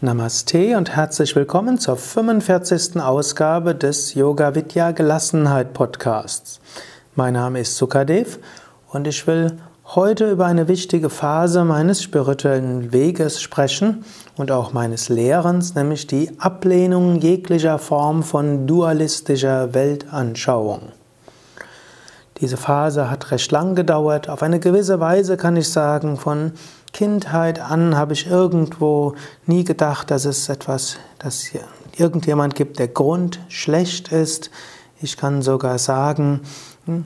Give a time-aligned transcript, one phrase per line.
[0.00, 3.00] Namaste und herzlich willkommen zur 45.
[3.00, 6.60] Ausgabe des Yoga Vidya Gelassenheit Podcasts.
[7.16, 8.38] Mein Name ist Sukadev
[8.92, 9.56] und ich will
[9.96, 14.04] heute über eine wichtige Phase meines spirituellen Weges sprechen
[14.36, 20.92] und auch meines Lehrens, nämlich die Ablehnung jeglicher Form von dualistischer Weltanschauung.
[22.40, 24.28] Diese Phase hat recht lang gedauert.
[24.28, 26.52] Auf eine gewisse Weise kann ich sagen, von
[26.92, 29.14] Kindheit an habe ich irgendwo
[29.46, 31.50] nie gedacht, dass es etwas, dass
[31.96, 34.50] irgendjemand gibt, der Grund schlecht ist.
[35.00, 36.40] Ich kann sogar sagen,
[36.86, 37.04] hm,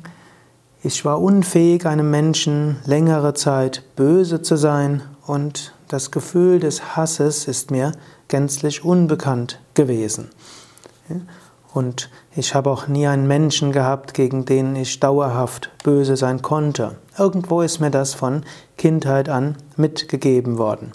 [0.82, 7.46] ich war unfähig, einem Menschen längere Zeit böse zu sein und das Gefühl des Hasses
[7.46, 7.92] ist mir
[8.28, 10.30] gänzlich unbekannt gewesen.
[11.72, 16.96] Und ich habe auch nie einen Menschen gehabt, gegen den ich dauerhaft böse sein konnte.
[17.18, 18.44] Irgendwo ist mir das von
[18.78, 20.92] Kindheit an mitgegeben worden.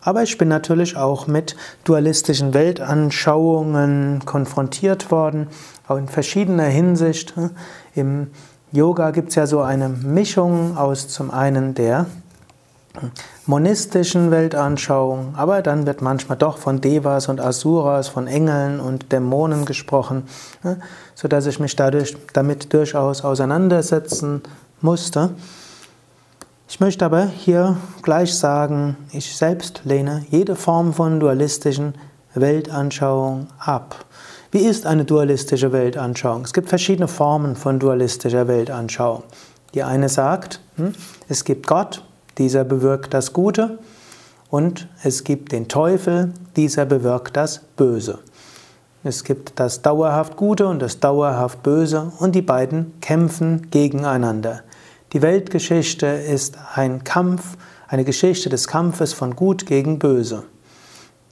[0.00, 5.46] Aber ich bin natürlich auch mit dualistischen Weltanschauungen konfrontiert worden,
[5.88, 7.34] auch in verschiedener Hinsicht.
[7.94, 8.28] Im
[8.70, 12.06] Yoga gibt es ja so eine Mischung aus zum einen der
[13.46, 19.64] monistischen Weltanschauung, aber dann wird manchmal doch von Devas und Asuras, von Engeln und Dämonen
[19.64, 20.24] gesprochen,
[21.14, 24.42] so dass ich mich dadurch damit durchaus auseinandersetzen
[24.80, 25.30] musste.
[26.68, 31.94] Ich möchte aber hier gleich sagen, ich selbst lehne jede Form von dualistischen
[32.34, 34.04] Weltanschauung ab.
[34.50, 36.42] Wie ist eine dualistische Weltanschauung?
[36.42, 39.24] Es gibt verschiedene Formen von dualistischer Weltanschauung.
[39.74, 40.94] Die eine sagt, hm,
[41.28, 42.02] es gibt Gott,
[42.38, 43.78] dieser bewirkt das Gute
[44.50, 48.20] und es gibt den Teufel, dieser bewirkt das Böse.
[49.02, 54.62] Es gibt das dauerhaft Gute und das dauerhaft Böse und die beiden kämpfen gegeneinander.
[55.12, 60.44] Die Weltgeschichte ist ein Kampf, eine Geschichte des Kampfes von Gut gegen Böse.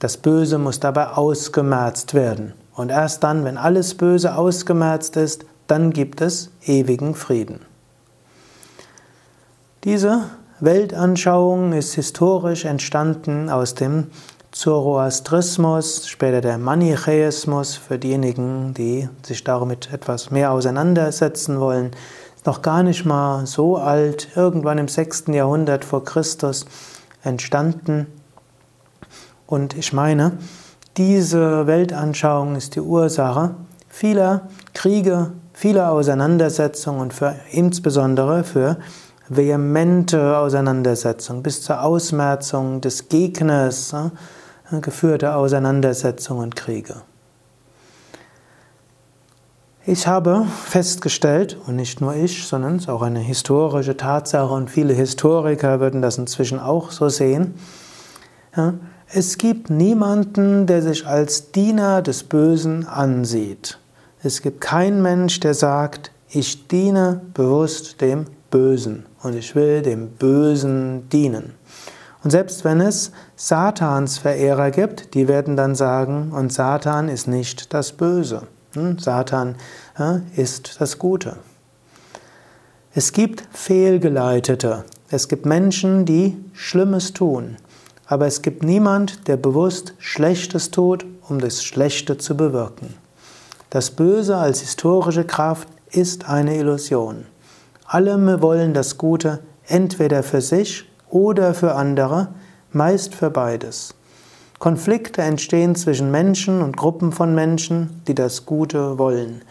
[0.00, 2.52] Das Böse muss dabei ausgemerzt werden.
[2.74, 7.60] Und erst dann, wenn alles Böse ausgemerzt ist, dann gibt es ewigen Frieden.
[9.84, 10.24] Diese
[10.62, 14.12] Weltanschauung ist historisch entstanden aus dem
[14.52, 21.90] Zoroastrismus, später der Manichäismus, für diejenigen, die sich damit etwas mehr auseinandersetzen wollen,
[22.36, 25.24] ist noch gar nicht mal so alt, irgendwann im 6.
[25.32, 26.64] Jahrhundert vor Christus
[27.24, 28.06] entstanden.
[29.48, 30.38] Und ich meine,
[30.96, 33.56] diese Weltanschauung ist die Ursache
[33.88, 34.42] vieler
[34.74, 38.76] Kriege, vieler Auseinandersetzungen und für, insbesondere für
[39.28, 43.94] vehemente Auseinandersetzung bis zur Ausmerzung des Gegners,
[44.80, 47.02] geführte Auseinandersetzungen und Kriege.
[49.84, 54.70] Ich habe festgestellt, und nicht nur ich, sondern es ist auch eine historische Tatsache und
[54.70, 57.54] viele Historiker würden das inzwischen auch so sehen,
[58.56, 58.74] ja,
[59.14, 63.78] es gibt niemanden, der sich als Diener des Bösen ansieht.
[64.22, 70.10] Es gibt keinen Mensch, der sagt, ich diene bewusst dem Bösen und ich will dem
[70.10, 71.54] Bösen dienen.
[72.24, 77.74] Und selbst wenn es Satans Verehrer gibt, die werden dann sagen, und Satan ist nicht
[77.74, 78.46] das Böse.
[78.74, 78.98] Hm?
[78.98, 79.56] Satan
[80.36, 81.36] ist das Gute.
[82.94, 84.84] Es gibt Fehlgeleitete.
[85.10, 87.56] Es gibt Menschen, die Schlimmes tun.
[88.06, 92.94] Aber es gibt niemand, der bewusst Schlechtes tut, um das Schlechte zu bewirken.
[93.70, 97.26] Das Böse als historische Kraft ist eine Illusion.
[97.92, 102.28] Alle wollen das Gute entweder für sich oder für andere,
[102.72, 103.94] meist für beides.
[104.58, 109.42] Konflikte entstehen zwischen Menschen und Gruppen von Menschen, die das Gute wollen.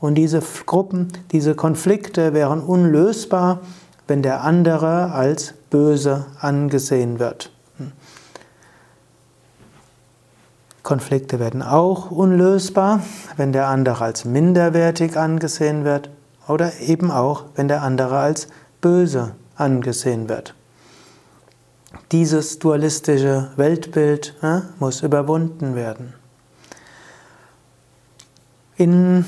[0.00, 3.60] Und diese Gruppen, diese Konflikte wären unlösbar,
[4.06, 7.52] wenn der andere als böse angesehen wird.
[10.82, 13.02] Konflikte werden auch unlösbar,
[13.36, 16.08] wenn der andere als minderwertig angesehen wird
[16.48, 18.48] oder eben auch, wenn der andere als
[18.80, 20.54] böse angesehen wird.
[22.12, 26.14] Dieses dualistische Weltbild äh, muss überwunden werden.
[28.76, 29.24] In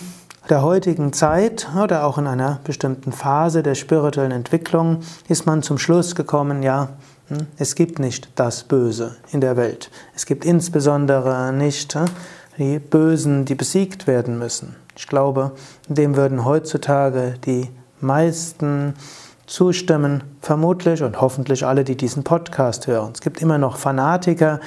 [0.49, 5.79] der heutigen Zeit oder auch in einer bestimmten Phase der spirituellen Entwicklung ist man zum
[5.79, 6.91] Schluss gekommen, ja,
[7.29, 9.91] hm, es gibt nicht das Böse in der Welt.
[10.17, 12.05] Es gibt insbesondere nicht äh,
[12.59, 14.77] die Bösen, die besiegt werden müssen.
[14.97, 15.53] Ich glaube,
[15.89, 18.95] dem würden heutzutage die meisten
[19.47, 23.13] zustimmen, vermutlich und hoffentlich alle, die diesen Podcast hören.
[23.15, 24.61] Es gibt immer noch Fanatiker,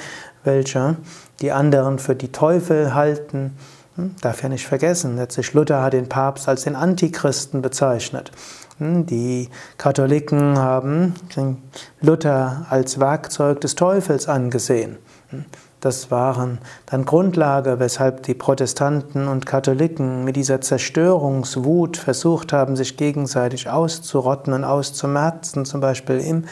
[0.44, 0.96] welche
[1.40, 3.56] die anderen für die Teufel halten.
[3.96, 8.30] Hm, darf ja nicht vergessen, letztlich Luther hat den Papst als den Antichristen bezeichnet.
[8.78, 11.14] Hm, die Katholiken haben
[12.00, 14.98] Luther als Werkzeug des Teufels angesehen.
[15.86, 22.96] Das waren dann Grundlage, weshalb die Protestanten und Katholiken mit dieser Zerstörungswut versucht haben, sich
[22.96, 26.46] gegenseitig auszurotten und auszumerzen, zum Beispiel im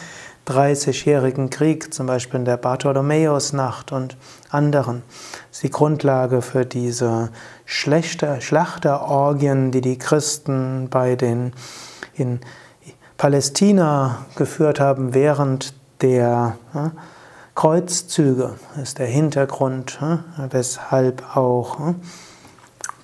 [0.45, 4.15] Dreißigjährigen Krieg, zum Beispiel in der Bartholomäusnacht und
[4.51, 5.03] anderen.
[5.49, 7.29] Das ist die Grundlage für diese
[7.65, 11.51] schlechte Schlachterorgien, die die Christen bei den
[12.13, 12.39] in
[13.17, 16.91] Palästina geführt haben während der ja,
[17.55, 18.55] Kreuzzüge.
[18.81, 20.19] Ist der Hintergrund, ja,
[20.51, 21.95] weshalb auch ja,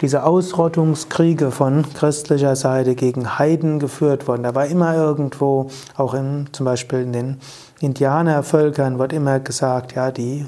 [0.02, 4.44] diese Ausrottungskriege von christlicher Seite gegen Heiden geführt wurden.
[4.44, 7.38] Da war immer irgendwo, auch in, zum Beispiel in den
[7.80, 10.46] Indianervölkern, wird immer gesagt, ja, die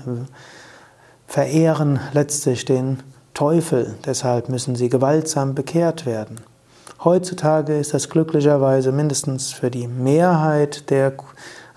[1.26, 3.02] verehren letztlich den
[3.34, 6.42] Teufel, deshalb müssen sie gewaltsam bekehrt werden.
[7.04, 11.14] Heutzutage ist das glücklicherweise mindestens für die Mehrheit der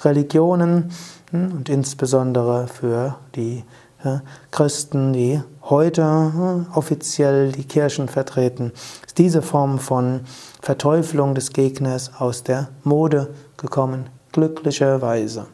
[0.03, 0.91] Religionen hm,
[1.33, 3.65] und insbesondere für die
[4.51, 8.73] Christen, die heute offiziell die Kirchen vertreten,
[9.05, 10.21] ist diese Form von
[10.63, 15.47] Verteufelung des Gegners aus der Mode gekommen, glücklicherweise.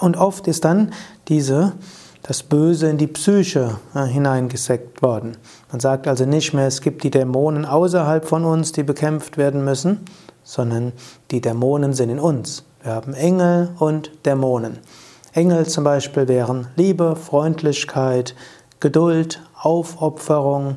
[0.00, 0.92] Und oft ist dann
[1.28, 1.74] diese
[2.22, 5.36] das Böse in die Psyche hineingeseckt worden.
[5.70, 9.64] Man sagt also nicht mehr, es gibt die Dämonen außerhalb von uns, die bekämpft werden
[9.64, 10.00] müssen,
[10.42, 10.92] sondern
[11.30, 12.64] die Dämonen sind in uns.
[12.82, 14.78] Wir haben Engel und Dämonen.
[15.32, 18.34] Engel zum Beispiel wären Liebe, Freundlichkeit,
[18.80, 20.76] Geduld, Aufopferung,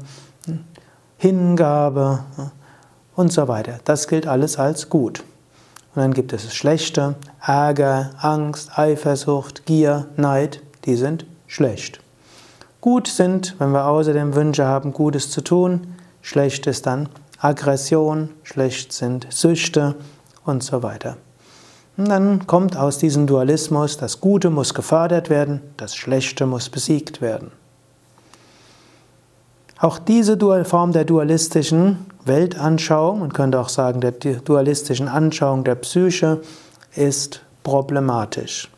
[1.17, 2.23] Hingabe
[3.15, 3.79] und so weiter.
[3.85, 5.23] Das gilt alles als gut.
[5.95, 12.01] Und dann gibt es das Schlechte, Ärger, Angst, Eifersucht, Gier, Neid, die sind schlecht.
[12.81, 15.95] Gut sind, wenn wir außerdem Wünsche haben, Gutes zu tun.
[16.21, 17.09] Schlecht ist dann
[17.39, 19.95] Aggression, schlecht sind Süchte
[20.43, 21.17] und so weiter.
[21.97, 27.21] Und dann kommt aus diesem Dualismus, das Gute muss gefördert werden, das Schlechte muss besiegt
[27.21, 27.51] werden.
[29.79, 36.41] Auch diese Form der dualistischen Weltanschauung, man könnte auch sagen der dualistischen Anschauung der Psyche,
[36.95, 38.69] ist problematisch.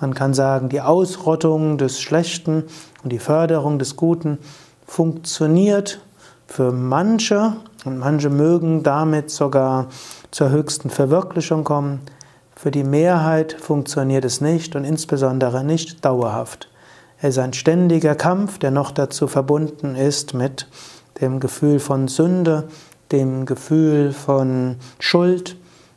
[0.00, 2.64] Man kann sagen, die Ausrottung des Schlechten
[3.02, 4.38] und die Förderung des Guten
[4.86, 6.00] funktioniert
[6.46, 7.52] für manche
[7.84, 9.88] und manche mögen damit sogar
[10.30, 12.00] zur höchsten Verwirklichung kommen.
[12.62, 16.68] Für die Mehrheit funktioniert es nicht und insbesondere nicht dauerhaft.
[17.16, 20.66] Es ist ein ständiger Kampf, der noch dazu verbunden ist mit
[21.22, 22.68] dem Gefühl von Sünde,
[23.12, 25.56] dem Gefühl von Schuld.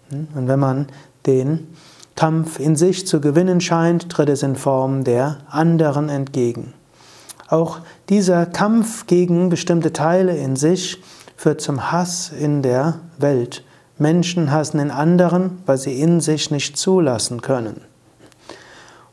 [0.10, 0.88] Und wenn man
[1.26, 1.68] den
[2.16, 6.74] Kampf in sich zu gewinnen scheint, tritt es in Form der anderen entgegen.
[7.50, 11.04] Auch dieser Kampf gegen bestimmte Teile in sich
[11.36, 13.66] führt zum Hass in der Welt.
[13.98, 17.82] Menschen hassen den anderen, weil sie in sich nicht zulassen können.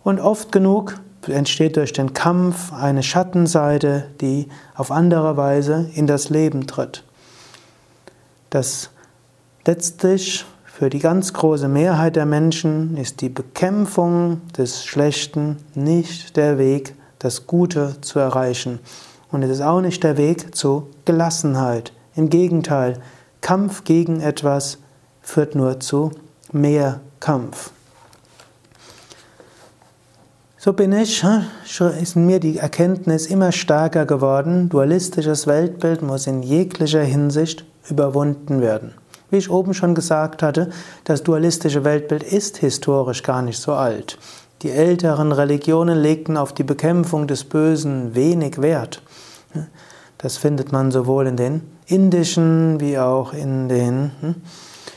[0.02, 6.30] Und oft genug entsteht durch den Kampf eine Schattenseite, die auf andere Weise in das
[6.30, 7.04] Leben tritt.
[8.48, 8.90] Das
[9.66, 16.56] letztlich für die ganz große Mehrheit der Menschen ist die Bekämpfung des Schlechten nicht der
[16.58, 18.80] Weg, das Gute zu erreichen.
[19.30, 21.92] Und es ist auch nicht der Weg zu Gelassenheit.
[22.16, 23.00] Im Gegenteil,
[23.40, 24.78] Kampf gegen etwas
[25.22, 26.12] führt nur zu
[26.52, 27.70] mehr Kampf.
[30.59, 31.25] So bin ich,
[32.00, 38.92] ist mir die Erkenntnis immer stärker geworden, dualistisches Weltbild muss in jeglicher Hinsicht überwunden werden.
[39.30, 40.68] Wie ich oben schon gesagt hatte,
[41.04, 44.18] das dualistische Weltbild ist historisch gar nicht so alt.
[44.62, 49.00] Die älteren Religionen legten auf die Bekämpfung des Bösen wenig Wert.
[50.22, 54.34] Das findet man sowohl in den indischen wie auch in den hm,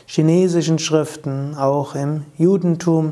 [0.04, 3.10] chinesischen Schriften, auch im Judentum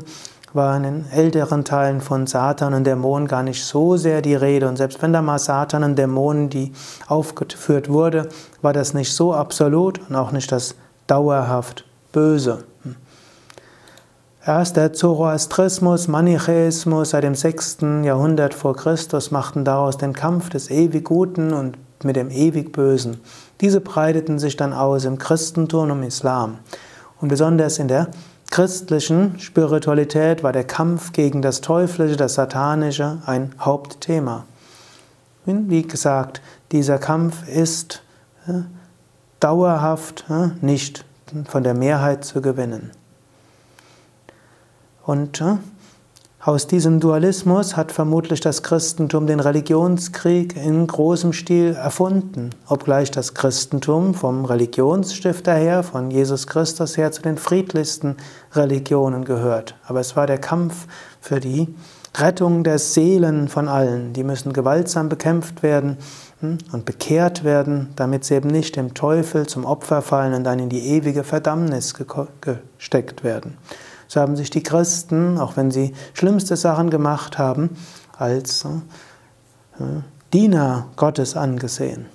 [0.53, 4.67] war in älteren Teilen von Satan und Dämonen gar nicht so sehr die Rede.
[4.67, 6.71] Und selbst wenn da mal Satan und Dämonen, die
[7.07, 8.29] aufgeführt wurde,
[8.61, 10.75] war das nicht so absolut und auch nicht das
[11.07, 12.65] dauerhaft böse.
[14.45, 17.77] Erst der Zoroastrismus, Manichäismus seit dem 6.
[18.03, 23.21] Jahrhundert vor Christus machten daraus den Kampf des ewig Guten und mit dem ewig Bösen.
[23.61, 26.59] Diese breiteten sich dann aus im Christentum und im Islam.
[27.19, 28.09] Und besonders in der
[28.51, 34.45] christlichen Spiritualität war der Kampf gegen das Teuflische, das Satanische ein Hauptthema.
[35.45, 36.41] Wie gesagt,
[36.71, 38.03] dieser Kampf ist
[38.47, 38.61] äh,
[39.39, 40.25] dauerhaft
[40.61, 41.05] nicht
[41.45, 42.91] von der Mehrheit zu gewinnen.
[45.05, 45.43] Und
[46.45, 53.33] aus diesem Dualismus hat vermutlich das Christentum den Religionskrieg in großem Stil erfunden, obgleich das
[53.33, 58.17] Christentum vom Religionsstifter her, von Jesus Christus her, zu den friedlichsten
[58.51, 59.75] Religionen gehört.
[59.85, 60.87] Aber es war der Kampf
[61.21, 61.73] für die
[62.17, 64.11] Rettung der Seelen von allen.
[64.11, 65.97] Die müssen gewaltsam bekämpft werden
[66.41, 70.59] hm, und bekehrt werden, damit sie eben nicht dem Teufel zum Opfer fallen und dann
[70.59, 73.57] in die ewige Verdammnis gesteckt werden.
[74.13, 77.71] So haben sich die Christen, auch wenn sie schlimmste Sachen gemacht haben,
[78.15, 79.81] als äh,
[80.31, 82.05] Diener Gottes angesehen.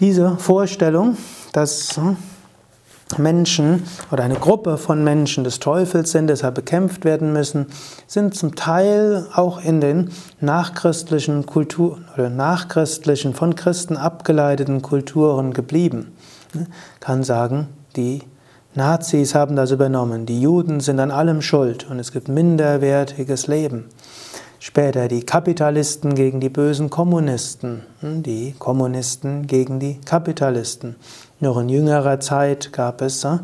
[0.00, 1.18] Diese Vorstellung,
[1.52, 7.66] dass äh, Menschen oder eine Gruppe von Menschen des Teufels sind, deshalb bekämpft werden müssen,
[8.06, 16.16] sind zum Teil auch in den nachchristlichen Kulturen oder nachchristlichen, von Christen abgeleiteten Kulturen geblieben.
[16.54, 16.68] Man
[17.00, 18.22] kann sagen, die
[18.76, 23.86] Nazis haben das übernommen, die Juden sind an allem schuld und es gibt minderwertiges Leben.
[24.58, 30.96] Später die Kapitalisten gegen die bösen Kommunisten, die Kommunisten gegen die Kapitalisten.
[31.40, 33.38] Noch in jüngerer Zeit gab es äh,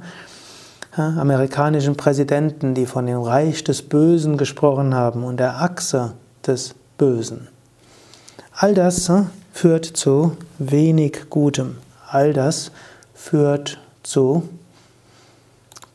[0.96, 6.12] amerikanischen Präsidenten, die von dem Reich des Bösen gesprochen haben und der Achse
[6.46, 7.48] des Bösen.
[8.54, 9.22] All das äh,
[9.52, 11.78] führt zu wenig Gutem.
[12.06, 12.72] All das
[13.14, 14.48] führt zu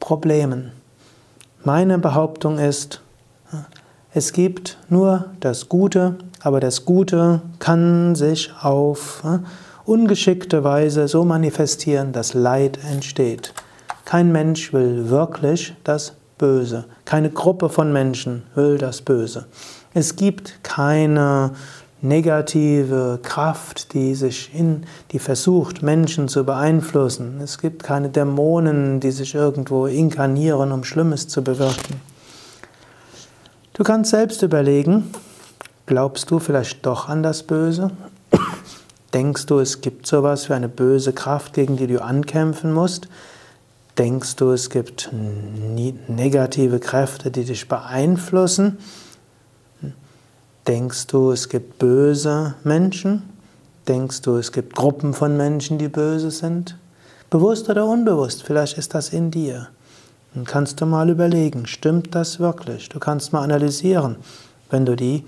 [0.08, 0.72] Problemen.
[1.66, 3.02] Meine Behauptung ist,
[4.14, 9.40] es gibt nur das Gute, aber das Gute kann sich auf äh,
[9.84, 13.54] ungeschickte Weise so manifestieren, dass Leid entsteht.
[14.06, 16.86] Kein Mensch will wirklich das Böse.
[17.04, 19.48] Keine Gruppe von Menschen will das Böse.
[19.94, 21.52] Es gibt keine
[22.08, 27.40] negative Kraft, die sich in, die versucht, Menschen zu beeinflussen.
[27.42, 32.02] Es gibt keine Dämonen, die sich irgendwo inkarnieren, um Schlimmes zu bewirken.
[33.74, 35.12] Du kannst selbst überlegen,
[35.86, 37.92] glaubst du vielleicht doch an das Böse?
[39.14, 43.08] Denkst du, es gibt sowas wie eine böse Kraft, gegen die du ankämpfen musst?
[43.98, 45.10] Denkst du, es gibt
[46.08, 48.78] negative Kräfte, die dich beeinflussen?
[50.68, 53.24] Denkst du, es gibt böse Menschen?
[53.88, 56.78] Denkst du, es gibt Gruppen von Menschen, die böse sind?
[57.30, 59.70] Bewusst oder unbewusst, vielleicht ist das in dir.
[60.34, 62.90] Dann kannst du mal überlegen, stimmt das wirklich?
[62.90, 64.18] Du kannst mal analysieren,
[64.70, 65.24] wenn du die,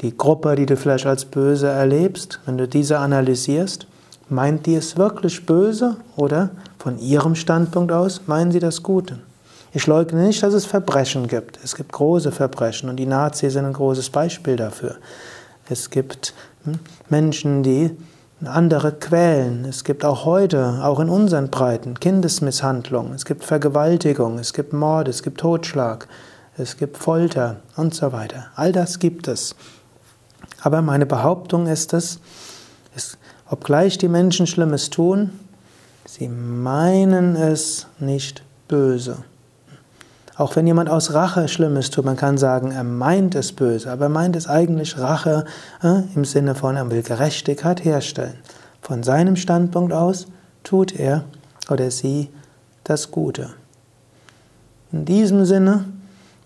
[0.00, 3.86] die Gruppe, die du vielleicht als böse erlebst, wenn du diese analysierst,
[4.28, 6.50] meint die es wirklich böse oder
[6.80, 9.20] von ihrem Standpunkt aus meinen sie das Gute?
[9.72, 11.58] Ich leugne nicht, dass es Verbrechen gibt.
[11.62, 14.96] Es gibt große Verbrechen und die Nazis sind ein großes Beispiel dafür.
[15.68, 16.32] Es gibt
[16.64, 17.96] hm, Menschen, die
[18.44, 19.64] andere quälen.
[19.64, 25.08] Es gibt auch heute, auch in unseren Breiten, Kindesmisshandlung, es gibt Vergewaltigung, es gibt Mord,
[25.08, 26.08] es gibt Totschlag,
[26.56, 28.46] es gibt Folter und so weiter.
[28.54, 29.54] All das gibt es.
[30.60, 32.20] Aber meine Behauptung ist es,
[33.48, 35.30] obgleich die Menschen Schlimmes tun,
[36.06, 39.18] sie meinen es nicht böse.
[40.38, 44.04] Auch wenn jemand aus Rache Schlimmes tut, man kann sagen, er meint es böse, aber
[44.04, 45.44] er meint es eigentlich Rache
[45.82, 48.38] äh, im Sinne von, er will Gerechtigkeit herstellen.
[48.80, 50.28] Von seinem Standpunkt aus
[50.62, 51.24] tut er
[51.68, 52.30] oder sie
[52.84, 53.50] das Gute.
[54.92, 55.86] In diesem Sinne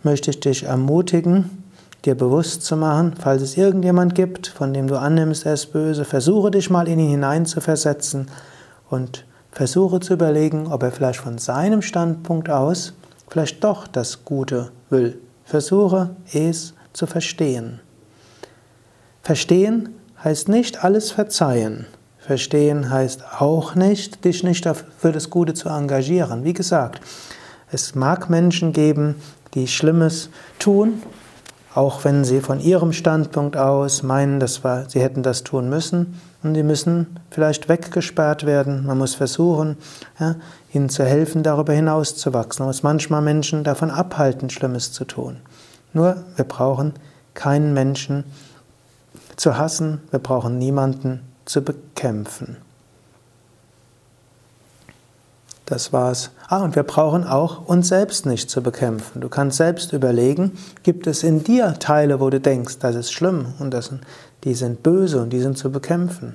[0.02, 1.64] möchte ich dich ermutigen,
[2.06, 6.06] dir bewusst zu machen, falls es irgendjemand gibt, von dem du annimmst, er ist böse,
[6.06, 8.28] versuche dich mal in ihn hineinzuversetzen
[8.88, 12.94] und versuche zu überlegen, ob er vielleicht von seinem Standpunkt aus
[13.32, 15.18] vielleicht doch das Gute will.
[15.44, 17.80] Versuche es zu verstehen.
[19.22, 19.88] Verstehen
[20.22, 21.86] heißt nicht alles verzeihen.
[22.18, 26.44] Verstehen heißt auch nicht, dich nicht für das Gute zu engagieren.
[26.44, 27.00] Wie gesagt,
[27.70, 29.14] es mag Menschen geben,
[29.54, 31.02] die Schlimmes tun,
[31.75, 36.21] auch wenn sie von ihrem Standpunkt aus meinen, dass war, sie hätten das tun müssen.
[36.43, 38.85] Und die müssen vielleicht weggesperrt werden.
[38.87, 39.76] Man muss versuchen,
[40.19, 40.35] ja,
[40.73, 42.62] ihnen zu helfen, darüber hinaus zu wachsen.
[42.62, 45.37] Man muss manchmal Menschen davon abhalten, Schlimmes zu tun.
[45.93, 46.95] Nur, wir brauchen
[47.35, 48.25] keinen Menschen
[49.37, 52.57] zu hassen, wir brauchen niemanden zu bekämpfen.
[55.66, 56.31] Das war's.
[56.49, 59.21] Ah, und wir brauchen auch uns selbst nicht zu bekämpfen.
[59.21, 60.52] Du kannst selbst überlegen,
[60.83, 63.90] gibt es in dir Teile, wo du denkst, das ist schlimm und das
[64.45, 66.35] die sind böse und die sind zu bekämpfen.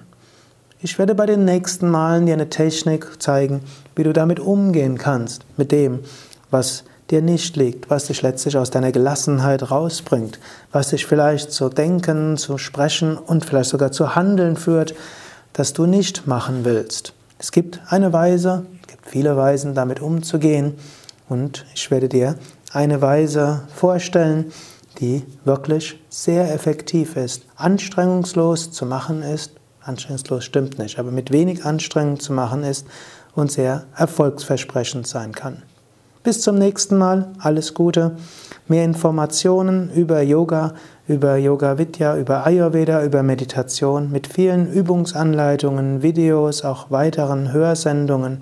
[0.80, 3.62] Ich werde bei den nächsten Malen dir eine Technik zeigen,
[3.96, 6.00] wie du damit umgehen kannst, mit dem,
[6.52, 10.40] was dir nicht liegt, was dich letztlich aus deiner Gelassenheit rausbringt,
[10.72, 14.94] was dich vielleicht zu denken, zu sprechen und vielleicht sogar zu handeln führt,
[15.54, 17.14] das du nicht machen willst.
[17.40, 18.66] Es gibt eine Weise,
[19.08, 20.76] viele Weisen, damit umzugehen
[21.30, 22.36] und ich werde dir
[22.74, 24.52] eine Weise vorstellen,
[25.00, 31.66] die wirklich sehr effektiv ist, anstrengungslos zu machen ist, anstrengungslos stimmt nicht, aber mit wenig
[31.66, 32.86] Anstrengung zu machen ist
[33.36, 35.64] und sehr erfolgsversprechend sein kann.
[36.24, 38.18] Bis zum nächsten Mal, alles Gute.
[38.68, 40.74] Mehr Informationen über Yoga,
[41.08, 48.42] über Yoga Vidya, über Ayurveda, über Meditation mit vielen Übungsanleitungen, Videos, auch weiteren Hörsendungen,